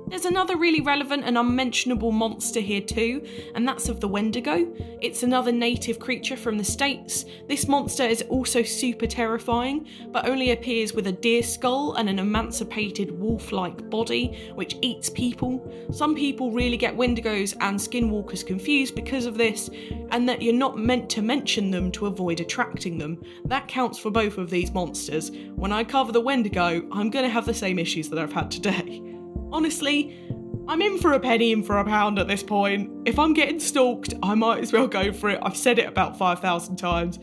There's 0.09 0.23
another 0.23 0.55
really 0.55 0.79
relevant 0.79 1.25
and 1.25 1.37
unmentionable 1.37 2.13
monster 2.13 2.61
here 2.61 2.79
too, 2.79 3.27
and 3.55 3.67
that's 3.67 3.89
of 3.89 3.99
the 3.99 4.07
Wendigo. 4.07 4.73
It's 5.01 5.23
another 5.23 5.51
native 5.51 5.99
creature 5.99 6.37
from 6.37 6.57
the 6.57 6.63
States. 6.63 7.25
This 7.49 7.67
monster 7.67 8.03
is 8.03 8.21
also 8.29 8.63
super 8.63 9.05
terrifying, 9.05 9.85
but 10.13 10.25
only 10.25 10.51
appears 10.51 10.93
with 10.93 11.07
a 11.07 11.11
deer 11.11 11.43
skull 11.43 11.95
and 11.95 12.07
an 12.07 12.19
emancipated 12.19 13.11
wolf 13.19 13.51
like 13.51 13.89
body, 13.89 14.49
which 14.55 14.77
eats 14.81 15.09
people. 15.09 15.61
Some 15.91 16.15
people 16.15 16.51
really 16.51 16.77
get 16.77 16.95
Wendigos 16.95 17.57
and 17.59 17.77
Skinwalkers 17.77 18.47
confused 18.47 18.95
because 18.95 19.25
of 19.25 19.37
this, 19.37 19.69
and 20.11 20.27
that 20.29 20.41
you're 20.41 20.53
not 20.53 20.77
meant 20.77 21.09
to 21.11 21.21
mention 21.21 21.69
them 21.69 21.91
to 21.91 22.05
avoid 22.05 22.39
attracting 22.39 22.97
them. 22.97 23.21
That 23.43 23.67
counts 23.67 23.99
for 23.99 24.09
both 24.09 24.37
of 24.37 24.49
these 24.49 24.71
monsters. 24.71 25.31
When 25.55 25.73
I 25.73 25.83
cover 25.83 26.13
the 26.13 26.21
Wendigo, 26.21 26.87
I'm 26.93 27.09
gonna 27.09 27.27
have 27.27 27.45
the 27.45 27.53
same 27.53 27.77
issues 27.77 28.07
that 28.07 28.19
I've 28.19 28.31
had 28.31 28.49
today. 28.49 29.03
Honestly, 29.51 30.27
I'm 30.67 30.81
in 30.81 30.97
for 30.97 31.13
a 31.13 31.19
penny 31.19 31.53
in 31.53 31.63
for 31.63 31.77
a 31.77 31.85
pound 31.85 32.19
at 32.19 32.27
this 32.27 32.43
point. 32.43 32.91
If 33.05 33.17
I'm 33.17 33.33
getting 33.33 33.59
stalked, 33.59 34.13
I 34.21 34.35
might 34.35 34.59
as 34.59 34.73
well 34.73 34.87
go 34.87 35.13
for 35.13 35.29
it. 35.29 35.39
I've 35.41 35.55
said 35.55 35.79
it 35.79 35.87
about 35.87 36.17
5,000 36.17 36.75
times. 36.75 37.19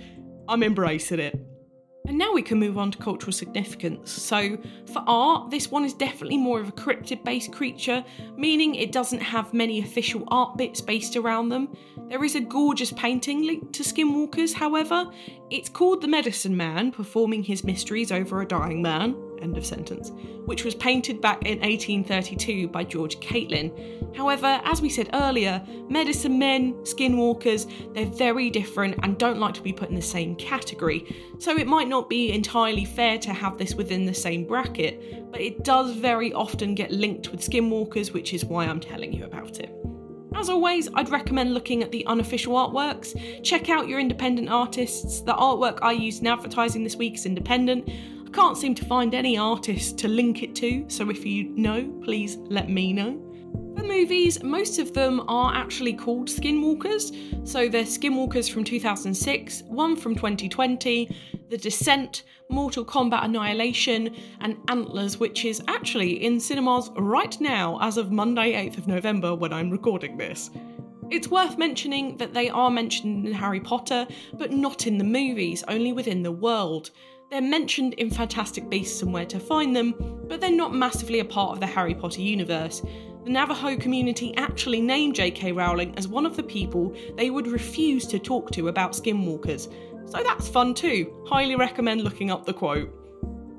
I'm 0.49 0.63
embracing 0.63 1.21
it. 1.21 1.39
And 2.07 2.19
now 2.19 2.35
we 2.35 2.43
can 2.43 2.59
move 2.59 2.77
on 2.77 2.91
to 2.91 2.99
cultural 2.99 3.33
significance. 3.33 4.13
So, 4.13 4.59
for 4.93 5.03
art, 5.07 5.51
this 5.51 5.71
one 5.71 5.87
is 5.87 5.95
definitely 5.95 6.37
more 6.37 6.61
of 6.61 6.69
a 6.69 6.73
cryptid 6.73 7.25
based 7.25 7.51
creature, 7.51 8.05
meaning 8.37 8.75
it 8.75 8.93
doesn't 8.93 9.23
have 9.23 9.55
many 9.55 9.81
official 9.81 10.25
art 10.29 10.59
bits 10.59 10.83
based 10.83 11.17
around 11.17 11.49
them. 11.49 11.75
There 12.09 12.23
is 12.23 12.35
a 12.35 12.41
gorgeous 12.41 12.93
painting 12.93 13.47
linked 13.47 13.73
to 13.75 13.83
Skinwalkers, 13.83 14.53
however. 14.53 15.11
It's 15.51 15.71
called 15.71 16.03
The 16.03 16.09
Medicine 16.09 16.55
Man, 16.55 16.93
performing 16.93 17.43
his 17.43 17.65
mysteries 17.65 18.13
over 18.13 18.43
a 18.43 18.47
dying 18.47 18.83
man 18.83 19.17
end 19.45 19.57
of 19.57 19.65
sentence, 19.65 20.11
which 20.47 20.65
was 20.65 20.75
painted 20.75 21.21
back 21.21 21.45
in 21.45 21.61
1832 21.61 22.67
by 22.69 22.83
George 22.83 23.21
Catlin. 23.21 23.71
However, 24.17 24.61
as 24.65 24.83
we 24.83 24.89
said 24.89 25.11
earlier, 25.13 25.63
medicine 25.89 26.39
men, 26.39 26.73
skinwalkers, 26.83 27.95
they're 27.95 28.07
very 28.07 28.51
different 28.51 28.99
and 29.03 29.19
don't 29.19 29.39
like 29.39 29.55
to 29.55 29.63
be 29.63 29.73
put 29.73 29.91
in 29.91 29.95
the 29.95 30.03
same 30.03 30.35
category, 30.37 31.15
so 31.39 31.57
it 31.57 31.67
might 31.67 31.89
not 31.89 32.09
be 32.09 32.33
entirely 32.33 32.85
fair 32.85 33.19
to 33.19 33.33
have 33.33 33.59
this 33.59 33.75
within 33.75 34.07
the 34.07 34.15
same 34.15 34.45
bracket, 34.45 35.31
but 35.31 35.41
it 35.41 35.63
does 35.63 35.93
very 35.93 36.33
often 36.33 36.75
get 36.75 36.91
linked 36.91 37.31
with 37.31 37.41
skinwalkers, 37.41 38.13
which 38.13 38.33
is 38.33 38.45
why 38.45 38.65
I'm 38.65 38.81
telling 38.81 39.13
you 39.13 39.25
about 39.25 39.61
it. 39.61 39.71
As 40.35 40.49
always, 40.49 40.89
I'd 40.95 41.11
recommend 41.11 41.55
looking 41.55 41.83
at 41.85 41.93
the 41.93 42.05
unofficial 42.07 42.55
artworks. 42.55 43.15
Check 43.45 43.69
out 43.69 43.87
your 43.87 44.01
independent 44.01 44.49
artists. 44.49 45.21
The 45.21 45.33
artwork 45.33 45.79
I 45.81 45.93
used 45.93 46.23
in 46.23 46.27
advertising 46.27 46.83
this 46.83 46.97
week 46.97 47.15
is 47.15 47.25
independent 47.25 47.89
can't 48.35 48.59
seem 48.59 48.75
to 48.75 48.85
find 48.85 49.15
any 49.15 49.39
artist 49.39 49.97
to 49.99 50.09
link 50.09 50.43
it 50.43 50.57
to, 50.57 50.85
so 50.89 51.09
if 51.09 51.25
you 51.25 51.45
know, 51.51 51.89
please 52.03 52.37
let 52.37 52.69
me 52.69 52.93
know. 52.93 53.21
For 53.77 53.85
movies, 53.85 54.43
most 54.43 54.81
of 54.81 54.93
them 54.93 55.23
are 55.29 55.55
actually 55.55 55.93
called 55.93 56.29
Skinwalkers. 56.29 57.47
So 57.47 57.69
they're 57.69 57.85
Skinwalkers 57.85 58.51
from 58.51 58.65
2006, 58.65 59.63
one 59.67 59.95
from 59.95 60.17
2020, 60.17 61.17
The 61.49 61.57
Descent, 61.57 62.25
Mortal 62.49 62.85
Kombat 62.85 63.25
Annihilation, 63.25 64.15
and 64.41 64.57
Antlers, 64.69 65.19
which 65.19 65.45
is 65.45 65.63
actually 65.69 66.25
in 66.25 66.41
cinemas 66.41 66.91
right 66.97 67.41
now 67.41 67.79
as 67.81 67.97
of 67.97 68.11
Monday, 68.11 68.55
8th 68.55 68.79
of 68.79 68.89
November, 68.89 69.37
when 69.37 69.53
I'm 69.53 69.71
recording 69.71 70.17
this. 70.17 70.51
It's 71.11 71.29
worth 71.29 71.59
mentioning 71.59 72.17
that 72.17 72.35
they 72.35 72.49
are 72.49 72.71
mentioned 72.71 73.27
in 73.27 73.33
Harry 73.33 73.61
Potter, 73.61 74.09
but 74.33 74.51
not 74.51 74.89
in 74.89 74.99
the 74.99 75.05
movies, 75.05 75.63
only 75.69 75.93
within 75.93 76.23
the 76.23 76.33
world. 76.33 76.91
They're 77.35 77.43
mentioned 77.43 77.95
in 77.95 78.11
Fantastic 78.11 78.71
Beasts 78.71 79.03
and 79.03 79.13
Where 79.13 79.27
to 79.27 79.41
Find 79.41 79.75
Them, 79.75 80.23
but 80.29 80.41
they're 80.41 80.53
not 80.53 80.73
massively 80.73 81.19
a 81.19 81.25
part 81.25 81.51
of 81.51 81.59
the 81.59 81.67
Harry 81.67 81.93
Potter 81.93 82.21
universe. 82.21 82.81
The 83.25 83.31
Navajo 83.31 83.77
community 83.77 84.33
actually 84.37 84.81
named 84.81 85.17
J.K. 85.17 85.51
Rowling 85.51 85.99
as 85.99 86.07
one 86.07 86.27
of 86.27 86.37
the 86.37 86.45
people 86.45 86.97
they 87.17 87.31
would 87.31 87.49
refuse 87.49 88.07
to 88.07 88.21
talk 88.21 88.53
to 88.53 88.69
about 88.69 88.93
skinwalkers, 88.93 89.69
so 90.09 90.23
that's 90.23 90.47
fun 90.47 90.75
too. 90.75 91.13
Highly 91.27 91.57
recommend 91.57 92.03
looking 92.03 92.31
up 92.31 92.47
the 92.47 92.55
quote. 92.55 92.89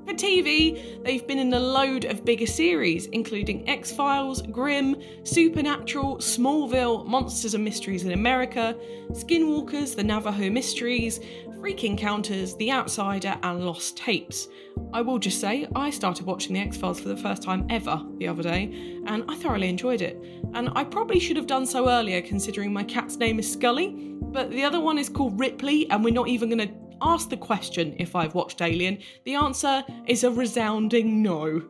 For 0.06 0.14
TV, 0.14 1.02
they've 1.04 1.26
been 1.26 1.40
in 1.40 1.52
a 1.52 1.60
load 1.60 2.06
of 2.06 2.24
bigger 2.24 2.46
series, 2.46 3.06
including 3.08 3.68
X 3.68 3.92
Files, 3.92 4.40
Grimm, 4.40 4.96
Supernatural, 5.24 6.16
Smallville, 6.16 7.04
Monsters 7.06 7.54
and 7.54 7.64
Mysteries 7.64 8.04
in 8.04 8.12
America, 8.12 8.74
Skinwalkers, 9.10 9.96
The 9.96 10.04
Navajo 10.04 10.48
Mysteries, 10.48 11.20
Freak 11.66 11.82
Encounters, 11.82 12.54
The 12.54 12.70
Outsider, 12.70 13.36
and 13.42 13.66
Lost 13.66 13.96
Tapes. 13.96 14.46
I 14.92 15.00
will 15.00 15.18
just 15.18 15.40
say, 15.40 15.66
I 15.74 15.90
started 15.90 16.24
watching 16.24 16.54
The 16.54 16.60
X 16.60 16.76
Files 16.76 17.00
for 17.00 17.08
the 17.08 17.16
first 17.16 17.42
time 17.42 17.66
ever 17.68 18.00
the 18.18 18.28
other 18.28 18.44
day, 18.44 19.00
and 19.04 19.24
I 19.26 19.34
thoroughly 19.34 19.68
enjoyed 19.68 20.00
it. 20.00 20.16
And 20.54 20.70
I 20.76 20.84
probably 20.84 21.18
should 21.18 21.36
have 21.36 21.48
done 21.48 21.66
so 21.66 21.88
earlier 21.88 22.22
considering 22.22 22.72
my 22.72 22.84
cat's 22.84 23.16
name 23.16 23.40
is 23.40 23.52
Scully, 23.52 23.88
but 24.22 24.52
the 24.52 24.62
other 24.62 24.80
one 24.80 24.96
is 24.96 25.08
called 25.08 25.40
Ripley, 25.40 25.90
and 25.90 26.04
we're 26.04 26.14
not 26.14 26.28
even 26.28 26.50
going 26.50 26.68
to 26.68 26.74
ask 27.02 27.30
the 27.30 27.36
question 27.36 27.96
if 27.98 28.14
I've 28.14 28.36
watched 28.36 28.62
Alien, 28.62 28.98
the 29.24 29.34
answer 29.34 29.82
is 30.06 30.22
a 30.22 30.30
resounding 30.30 31.20
no. 31.20 31.62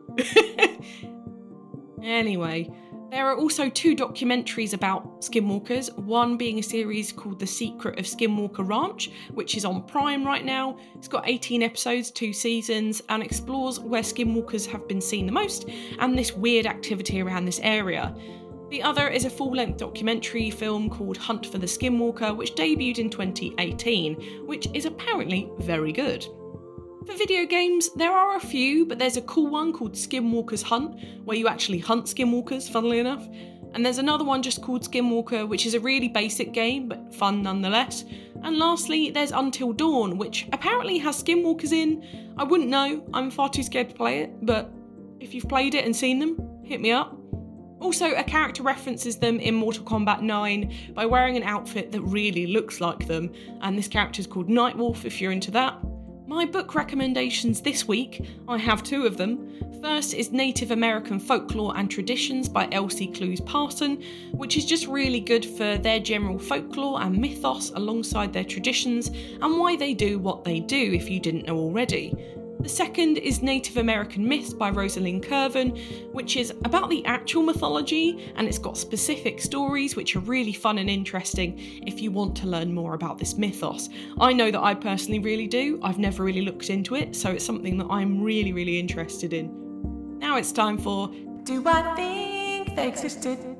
anyway, 2.03 2.69
there 3.09 3.27
are 3.27 3.37
also 3.37 3.69
two 3.69 3.95
documentaries 3.95 4.73
about 4.73 5.21
skinwalkers, 5.21 5.95
one 5.97 6.35
being 6.35 6.59
a 6.59 6.63
series 6.63 7.11
called 7.11 7.39
The 7.39 7.47
Secret 7.47 7.97
of 7.97 8.05
Skinwalker 8.05 8.67
Ranch, 8.67 9.11
which 9.33 9.55
is 9.55 9.63
on 9.63 9.83
Prime 9.83 10.25
right 10.25 10.43
now. 10.43 10.77
It's 10.95 11.07
got 11.07 11.27
18 11.27 11.63
episodes, 11.63 12.11
two 12.11 12.33
seasons, 12.33 13.01
and 13.07 13.23
explores 13.23 13.79
where 13.79 14.01
skinwalkers 14.01 14.65
have 14.67 14.87
been 14.87 14.99
seen 14.99 15.25
the 15.25 15.31
most 15.31 15.69
and 15.99 16.17
this 16.17 16.33
weird 16.33 16.65
activity 16.65 17.21
around 17.21 17.45
this 17.45 17.59
area. 17.63 18.13
The 18.69 18.83
other 18.83 19.07
is 19.07 19.23
a 19.23 19.29
full 19.29 19.51
length 19.51 19.77
documentary 19.77 20.49
film 20.49 20.89
called 20.89 21.15
Hunt 21.15 21.45
for 21.45 21.57
the 21.57 21.67
Skinwalker, 21.67 22.35
which 22.35 22.55
debuted 22.55 22.99
in 22.99 23.09
2018, 23.09 24.45
which 24.45 24.67
is 24.73 24.85
apparently 24.85 25.49
very 25.59 25.93
good. 25.93 26.27
For 27.07 27.15
video 27.15 27.45
games, 27.45 27.89
there 27.95 28.11
are 28.11 28.35
a 28.35 28.39
few, 28.41 28.85
but 28.85 28.99
there's 28.99 29.15
a 29.15 29.21
cool 29.21 29.47
one 29.47 29.71
called 29.71 29.93
Skinwalker's 29.93 30.61
Hunt, 30.61 30.99
where 31.23 31.37
you 31.37 31.47
actually 31.47 31.79
hunt 31.79 32.03
skinwalkers, 32.03 32.69
funnily 32.69 32.99
enough. 32.99 33.25
And 33.73 33.85
there's 33.85 33.97
another 33.97 34.25
one 34.25 34.43
just 34.43 34.61
called 34.61 34.81
Skinwalker, 34.81 35.47
which 35.47 35.65
is 35.65 35.73
a 35.73 35.79
really 35.79 36.09
basic 36.09 36.51
game, 36.51 36.89
but 36.89 37.15
fun 37.15 37.41
nonetheless. 37.41 38.03
And 38.43 38.57
lastly, 38.57 39.09
there's 39.09 39.31
Until 39.31 39.71
Dawn, 39.71 40.17
which 40.17 40.49
apparently 40.51 40.97
has 40.97 41.23
skinwalkers 41.23 41.71
in. 41.71 42.33
I 42.35 42.43
wouldn't 42.43 42.69
know, 42.69 43.07
I'm 43.13 43.31
far 43.31 43.47
too 43.47 43.63
scared 43.63 43.91
to 43.91 43.95
play 43.95 44.19
it, 44.19 44.45
but 44.45 44.69
if 45.21 45.33
you've 45.33 45.47
played 45.47 45.75
it 45.75 45.85
and 45.85 45.95
seen 45.95 46.19
them, 46.19 46.37
hit 46.65 46.81
me 46.81 46.91
up. 46.91 47.17
Also, 47.79 48.15
a 48.15 48.23
character 48.23 48.63
references 48.63 49.17
them 49.17 49.39
in 49.39 49.55
Mortal 49.55 49.85
Kombat 49.85 50.19
9 50.19 50.73
by 50.93 51.05
wearing 51.05 51.37
an 51.37 51.43
outfit 51.43 51.89
that 51.93 52.01
really 52.01 52.47
looks 52.47 52.81
like 52.81 53.07
them, 53.07 53.31
and 53.61 53.77
this 53.77 53.87
character 53.87 54.19
is 54.19 54.27
called 54.27 54.49
Nightwolf 54.49 55.05
if 55.05 55.21
you're 55.21 55.31
into 55.31 55.51
that. 55.51 55.79
My 56.27 56.43
book 56.43 56.75
recommendations 56.75 57.61
this 57.61 57.87
week, 57.87 58.27
I 58.49 58.57
have 58.57 58.83
two 58.83 59.05
of 59.05 59.15
them. 59.15 59.49
First 59.81 60.13
is 60.13 60.33
Native 60.33 60.71
American 60.71 61.21
Folklore 61.21 61.77
and 61.77 61.89
Traditions 61.89 62.49
by 62.49 62.67
Elsie 62.73 63.07
Clews 63.07 63.39
Parson, 63.39 64.03
which 64.33 64.57
is 64.57 64.65
just 64.65 64.87
really 64.87 65.21
good 65.21 65.45
for 65.45 65.77
their 65.77 66.01
general 66.01 66.37
folklore 66.37 67.01
and 67.01 67.17
mythos 67.17 67.69
alongside 67.75 68.33
their 68.33 68.43
traditions 68.43 69.07
and 69.07 69.57
why 69.57 69.77
they 69.77 69.93
do 69.93 70.19
what 70.19 70.43
they 70.43 70.59
do 70.59 70.91
if 70.91 71.09
you 71.09 71.21
didn't 71.21 71.45
know 71.45 71.55
already. 71.55 72.13
The 72.67 72.73
second 72.73 73.19
is 73.19 73.41
Native 73.41 73.77
American 73.77 74.27
Myths 74.27 74.51
by 74.51 74.71
Rosalind 74.71 75.23
Kerven, 75.23 76.11
which 76.11 76.35
is 76.35 76.51
about 76.65 76.89
the 76.89 77.05
actual 77.05 77.41
mythology 77.41 78.33
and 78.35 78.45
it's 78.45 78.57
got 78.57 78.77
specific 78.77 79.39
stories 79.39 79.95
which 79.95 80.17
are 80.17 80.19
really 80.19 80.51
fun 80.51 80.77
and 80.77 80.89
interesting 80.89 81.57
if 81.87 82.01
you 82.01 82.11
want 82.11 82.35
to 82.35 82.45
learn 82.45 82.75
more 82.75 82.93
about 82.93 83.19
this 83.19 83.37
mythos. 83.37 83.87
I 84.19 84.33
know 84.33 84.51
that 84.51 84.61
I 84.61 84.73
personally 84.73 85.19
really 85.19 85.47
do, 85.47 85.79
I've 85.81 85.97
never 85.97 86.25
really 86.25 86.41
looked 86.41 86.69
into 86.69 86.95
it, 86.95 87.15
so 87.15 87.31
it's 87.31 87.45
something 87.45 87.77
that 87.77 87.87
I'm 87.89 88.21
really, 88.21 88.51
really 88.51 88.77
interested 88.77 89.31
in. 89.31 90.19
Now 90.19 90.35
it's 90.35 90.51
time 90.51 90.77
for 90.77 91.07
Do 91.43 91.63
I 91.65 91.95
Think 91.95 92.75
They 92.75 92.89
Existed? 92.89 93.56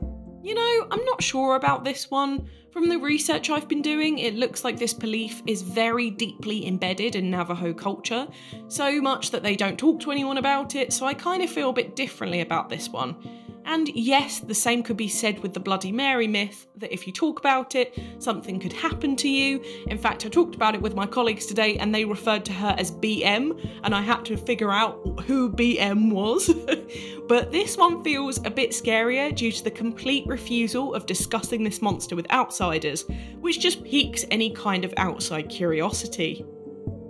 You 0.47 0.55
know, 0.55 0.87
I'm 0.91 1.03
not 1.03 1.21
sure 1.21 1.57
about 1.57 1.83
this 1.83 2.09
one. 2.09 2.49
From 2.71 2.87
the 2.87 2.95
research 2.95 3.49
I've 3.49 3.67
been 3.67 3.81
doing, 3.81 4.17
it 4.17 4.35
looks 4.35 4.63
like 4.63 4.79
this 4.79 4.93
belief 4.93 5.41
is 5.45 5.61
very 5.61 6.09
deeply 6.09 6.65
embedded 6.65 7.17
in 7.17 7.29
Navajo 7.29 7.73
culture, 7.73 8.25
so 8.69 9.01
much 9.01 9.31
that 9.31 9.43
they 9.43 9.57
don't 9.57 9.77
talk 9.77 9.99
to 9.99 10.11
anyone 10.11 10.37
about 10.37 10.73
it, 10.75 10.93
so 10.93 11.05
I 11.05 11.13
kind 11.15 11.43
of 11.43 11.49
feel 11.49 11.71
a 11.71 11.73
bit 11.73 11.97
differently 11.97 12.39
about 12.39 12.69
this 12.69 12.87
one. 12.87 13.17
And 13.67 13.89
yes, 13.89 14.39
the 14.39 14.55
same 14.55 14.81
could 14.81 14.95
be 14.95 15.09
said 15.09 15.43
with 15.43 15.53
the 15.53 15.59
Bloody 15.59 15.91
Mary 15.91 16.25
myth 16.25 16.67
that 16.77 16.93
if 16.93 17.05
you 17.05 17.11
talk 17.11 17.37
about 17.37 17.75
it, 17.75 17.99
something 18.17 18.61
could 18.61 18.71
happen 18.71 19.17
to 19.17 19.27
you. 19.27 19.61
In 19.87 19.97
fact, 19.97 20.25
I 20.25 20.29
talked 20.29 20.55
about 20.55 20.73
it 20.73 20.81
with 20.81 20.95
my 20.95 21.05
colleagues 21.05 21.45
today 21.45 21.77
and 21.77 21.93
they 21.93 22.05
referred 22.05 22.45
to 22.45 22.53
her 22.53 22.73
as 22.77 22.91
BM, 22.91 23.59
and 23.83 23.93
I 23.93 24.01
had 24.01 24.23
to 24.25 24.37
figure 24.37 24.71
out 24.71 25.19
who 25.25 25.51
BM 25.51 26.13
was. 26.13 26.49
but 27.27 27.51
this 27.51 27.75
one 27.75 28.05
feels 28.05 28.37
a 28.45 28.49
bit 28.49 28.71
scarier 28.71 29.35
due 29.35 29.51
to 29.51 29.63
the 29.65 29.71
complete 29.71 30.25
refusal 30.27 30.93
of 30.93 31.05
discussing 31.05 31.65
this 31.65 31.81
monster 31.81 32.15
with 32.15 32.31
outsiders, 32.31 33.03
which 33.41 33.59
just 33.59 33.83
piques 33.83 34.23
any 34.31 34.49
kind 34.49 34.85
of 34.85 34.93
outside 34.95 35.49
curiosity. 35.49 36.45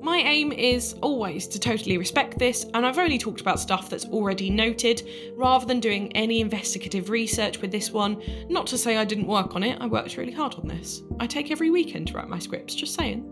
My 0.08 0.20
aim 0.20 0.54
is 0.54 0.96
always 1.02 1.48
to 1.48 1.60
totally 1.60 1.98
respect 1.98 2.40
this, 2.40 2.66
and 2.74 2.86
I've 2.86 2.98
only 2.98 3.18
talked 3.18 3.42
about 3.42 3.60
stuff 3.60 3.90
that's 3.90 4.06
already 4.06 4.50
noted, 4.50 5.06
rather 5.36 5.66
than 5.66 5.82
doing 5.82 6.16
any 6.16 6.40
investigative 6.40 7.10
research 7.10 7.60
with 7.60 7.74
this 7.74 7.92
one. 7.92 8.24
Not 8.48 8.68
to 8.68 8.78
say 8.78 8.96
I 8.96 9.04
didn't 9.04 9.28
work 9.28 9.54
on 9.54 9.64
it, 9.64 9.78
I 9.82 9.86
worked 9.86 10.16
really 10.16 10.32
hard 10.32 10.56
on 10.56 10.66
this. 10.66 11.02
I 11.20 11.28
take 11.28 11.52
every 11.52 11.70
weekend 11.72 12.08
to 12.08 12.14
write 12.14 12.30
my 12.30 12.40
scripts, 12.40 12.74
just 12.74 12.96
saying. 12.96 13.26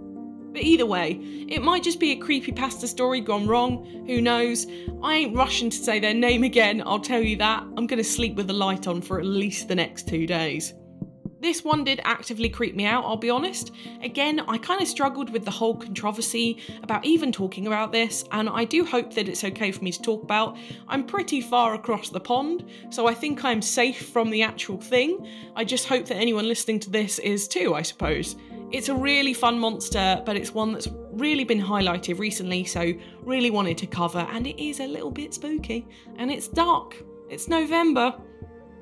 But 0.51 0.63
either 0.63 0.86
way, 0.86 1.12
it 1.48 1.62
might 1.62 1.82
just 1.82 2.01
be 2.01 2.12
a 2.12 2.17
creepy 2.17 2.51
pasta 2.51 2.89
story 2.89 3.22
gone 3.22 3.48
wrong, 3.48 4.03
who 4.05 4.20
knows? 4.20 4.67
I 5.01 5.15
ain't 5.15 5.34
rushing 5.34 5.70
to 5.70 5.77
say 5.77 6.01
their 6.01 6.13
name 6.13 6.44
again, 6.44 6.84
I'll 6.86 7.00
tell 7.00 7.22
you 7.22 7.38
that. 7.38 7.63
I'm 7.77 7.88
gonna 7.88 8.03
sleep 8.03 8.36
with 8.36 8.48
the 8.48 8.53
light 8.53 8.86
on 8.86 9.01
for 9.01 9.17
at 9.17 9.25
least 9.25 9.70
the 9.70 9.75
next 9.75 10.10
two 10.10 10.27
days. 10.27 10.74
This 11.46 11.64
one 11.64 11.84
did 11.84 12.02
actively 12.04 12.50
creep 12.50 12.74
me 12.74 12.86
out, 12.86 13.06
I'll 13.06 13.18
be 13.18 13.30
honest. 13.30 13.72
Again, 14.02 14.40
I 14.48 14.58
kind 14.58 14.82
of 14.82 14.88
struggled 14.88 15.30
with 15.30 15.46
the 15.46 15.52
whole 15.52 15.75
controversy 15.75 16.58
about 16.82 17.06
even 17.06 17.32
talking 17.32 17.68
about 17.68 17.92
this, 17.92 18.25
and 18.32 18.50
I 18.50 18.66
do 18.66 18.84
hope 18.84 19.14
that 19.14 19.30
it's 19.30 19.44
okay 19.44 19.72
for 19.72 19.84
me 19.84 19.92
to 19.92 20.02
talk 20.02 20.24
about. 20.24 20.58
I'm 20.88 21.06
pretty 21.06 21.42
far 21.42 21.75
across 21.75 22.10
the 22.10 22.20
pond, 22.20 22.68
so 22.90 23.06
I 23.06 23.14
think 23.14 23.46
I'm 23.46 23.62
safe 23.62 24.10
from 24.10 24.32
the 24.32 24.42
actual 24.42 24.80
thing. 24.80 25.30
I 25.56 25.64
just 25.64 25.88
hope 25.88 26.08
that 26.08 26.16
anyone 26.16 26.48
listening 26.48 26.80
to 26.80 26.90
this 26.90 27.20
is 27.20 27.48
too, 27.48 27.75
I 27.75 27.84
suppose. 27.84 28.38
It's 28.72 28.90
a 28.90 28.96
really 28.96 29.36
fun 29.36 29.60
monster, 29.60 30.24
but 30.25 30.36
it's 30.36 30.52
one 30.52 30.74
that's 30.74 30.88
really 31.12 31.44
been 31.44 31.62
highlighted 31.62 32.18
recently, 32.18 32.64
so 32.64 32.92
really 33.22 33.52
wanted 33.52 33.78
to 33.78 33.86
cover, 33.86 34.28
and 34.32 34.48
it 34.48 34.60
is 34.60 34.80
a 34.80 34.88
little 34.88 35.12
bit 35.12 35.36
spooky. 35.36 35.88
And 36.16 36.32
it's 36.32 36.48
dark. 36.48 36.96
It's 37.30 37.48
November. 37.48 38.16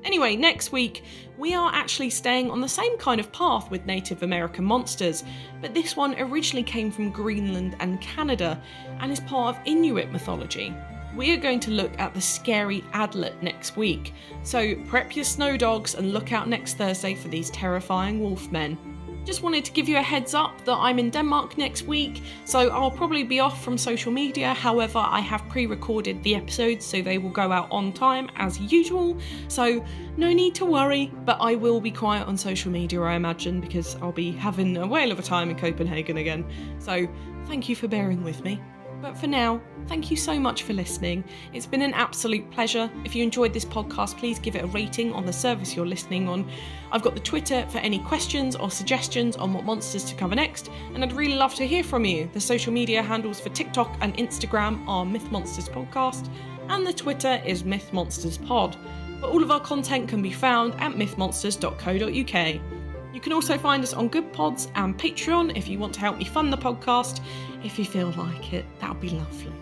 Anyway, 0.04 0.36
next 0.36 0.70
week, 0.70 1.02
we 1.38 1.54
are 1.54 1.72
actually 1.72 2.10
staying 2.10 2.50
on 2.50 2.60
the 2.60 2.68
same 2.68 2.96
kind 2.98 3.18
of 3.18 3.32
path 3.32 3.70
with 3.70 3.86
Native 3.86 4.22
American 4.22 4.64
monsters, 4.64 5.24
but 5.60 5.72
this 5.72 5.96
one 5.96 6.14
originally 6.20 6.62
came 6.62 6.90
from 6.90 7.10
Greenland 7.10 7.74
and 7.80 8.00
Canada 8.00 8.60
and 9.00 9.10
is 9.10 9.20
part 9.20 9.56
of 9.56 9.62
Inuit 9.64 10.12
mythology. 10.12 10.74
We 11.16 11.32
are 11.32 11.38
going 11.40 11.60
to 11.60 11.70
look 11.70 11.98
at 11.98 12.12
the 12.12 12.20
scary 12.20 12.82
Adlet 12.92 13.40
next 13.42 13.76
week, 13.76 14.12
so 14.42 14.74
prep 14.86 15.16
your 15.16 15.24
snow 15.24 15.56
dogs 15.56 15.94
and 15.94 16.12
look 16.12 16.32
out 16.32 16.48
next 16.48 16.74
Thursday 16.74 17.14
for 17.14 17.28
these 17.28 17.50
terrifying 17.50 18.20
wolfmen. 18.20 18.76
Just 19.24 19.42
wanted 19.42 19.64
to 19.64 19.72
give 19.72 19.88
you 19.88 19.96
a 19.96 20.02
heads 20.02 20.34
up 20.34 20.64
that 20.66 20.76
I'm 20.76 20.98
in 20.98 21.08
Denmark 21.08 21.56
next 21.56 21.82
week, 21.84 22.22
so 22.44 22.68
I'll 22.68 22.90
probably 22.90 23.22
be 23.22 23.40
off 23.40 23.64
from 23.64 23.78
social 23.78 24.12
media. 24.12 24.52
However, 24.52 24.98
I 24.98 25.20
have 25.20 25.48
pre 25.48 25.64
recorded 25.66 26.22
the 26.22 26.34
episodes, 26.34 26.84
so 26.84 27.00
they 27.00 27.16
will 27.16 27.30
go 27.30 27.50
out 27.50 27.68
on 27.70 27.92
time 27.92 28.28
as 28.36 28.60
usual. 28.60 29.16
So, 29.48 29.82
no 30.18 30.32
need 30.32 30.54
to 30.56 30.66
worry, 30.66 31.10
but 31.24 31.38
I 31.40 31.54
will 31.54 31.80
be 31.80 31.90
quiet 31.90 32.28
on 32.28 32.36
social 32.36 32.70
media, 32.70 33.00
I 33.00 33.14
imagine, 33.14 33.60
because 33.62 33.96
I'll 34.02 34.12
be 34.12 34.30
having 34.30 34.76
a 34.76 34.86
whale 34.86 35.10
of 35.10 35.18
a 35.18 35.22
time 35.22 35.48
in 35.48 35.56
Copenhagen 35.56 36.18
again. 36.18 36.44
So, 36.78 37.08
thank 37.46 37.68
you 37.68 37.76
for 37.76 37.88
bearing 37.88 38.22
with 38.24 38.44
me. 38.44 38.60
But 39.04 39.18
for 39.18 39.26
now, 39.26 39.60
thank 39.86 40.10
you 40.10 40.16
so 40.16 40.40
much 40.40 40.62
for 40.62 40.72
listening. 40.72 41.24
It's 41.52 41.66
been 41.66 41.82
an 41.82 41.92
absolute 41.92 42.50
pleasure. 42.50 42.90
If 43.04 43.14
you 43.14 43.22
enjoyed 43.22 43.52
this 43.52 43.66
podcast, 43.66 44.16
please 44.16 44.38
give 44.38 44.56
it 44.56 44.64
a 44.64 44.66
rating 44.68 45.12
on 45.12 45.26
the 45.26 45.32
service 45.32 45.76
you're 45.76 45.84
listening 45.84 46.26
on. 46.26 46.50
I've 46.90 47.02
got 47.02 47.12
the 47.12 47.20
Twitter 47.20 47.66
for 47.68 47.76
any 47.80 47.98
questions 47.98 48.56
or 48.56 48.70
suggestions 48.70 49.36
on 49.36 49.52
what 49.52 49.64
monsters 49.64 50.04
to 50.04 50.14
cover 50.14 50.34
next, 50.34 50.70
and 50.94 51.04
I'd 51.04 51.12
really 51.12 51.34
love 51.34 51.54
to 51.56 51.66
hear 51.66 51.84
from 51.84 52.06
you. 52.06 52.30
The 52.32 52.40
social 52.40 52.72
media 52.72 53.02
handles 53.02 53.38
for 53.38 53.50
TikTok 53.50 53.94
and 54.00 54.16
Instagram 54.16 54.82
are 54.88 55.04
Myth 55.04 55.30
Monsters 55.30 55.68
Podcast, 55.68 56.30
and 56.70 56.86
the 56.86 56.94
Twitter 56.94 57.42
is 57.44 57.62
Myth 57.62 57.92
Monsters 57.92 58.38
Pod. 58.38 58.74
But 59.20 59.28
all 59.28 59.42
of 59.42 59.50
our 59.50 59.60
content 59.60 60.08
can 60.08 60.22
be 60.22 60.32
found 60.32 60.72
at 60.80 60.92
mythmonsters.co.uk. 60.92 62.83
You 63.14 63.20
can 63.20 63.32
also 63.32 63.56
find 63.56 63.84
us 63.84 63.94
on 63.94 64.08
Good 64.08 64.32
Pods 64.32 64.68
and 64.74 64.98
Patreon 64.98 65.56
if 65.56 65.68
you 65.68 65.78
want 65.78 65.94
to 65.94 66.00
help 66.00 66.18
me 66.18 66.24
fund 66.24 66.52
the 66.52 66.56
podcast. 66.56 67.20
If 67.62 67.78
you 67.78 67.84
feel 67.84 68.10
like 68.18 68.52
it, 68.52 68.64
that 68.80 68.90
would 68.90 69.00
be 69.00 69.10
lovely. 69.10 69.52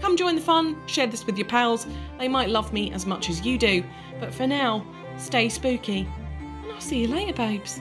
Come 0.00 0.16
join 0.16 0.34
the 0.34 0.40
fun, 0.40 0.76
share 0.86 1.06
this 1.06 1.26
with 1.26 1.36
your 1.36 1.46
pals. 1.46 1.86
They 2.18 2.26
might 2.26 2.48
love 2.48 2.72
me 2.72 2.90
as 2.92 3.04
much 3.04 3.28
as 3.28 3.44
you 3.44 3.58
do. 3.58 3.84
But 4.18 4.32
for 4.32 4.46
now, 4.46 4.86
stay 5.18 5.50
spooky. 5.50 6.08
And 6.40 6.72
I'll 6.72 6.80
see 6.80 7.02
you 7.02 7.08
later, 7.08 7.34
babes. 7.34 7.80